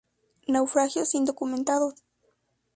[0.47, 1.93] Naufragios indocumentados.